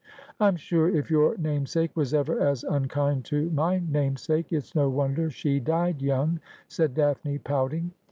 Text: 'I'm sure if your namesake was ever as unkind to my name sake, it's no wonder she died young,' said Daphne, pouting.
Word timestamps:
'I'm 0.39 0.55
sure 0.55 0.89
if 0.89 1.11
your 1.11 1.37
namesake 1.37 1.95
was 1.95 2.11
ever 2.15 2.39
as 2.39 2.63
unkind 2.63 3.23
to 3.25 3.51
my 3.51 3.77
name 3.87 4.17
sake, 4.17 4.51
it's 4.51 4.73
no 4.73 4.89
wonder 4.89 5.29
she 5.29 5.59
died 5.59 6.01
young,' 6.01 6.39
said 6.67 6.95
Daphne, 6.95 7.37
pouting. 7.37 7.91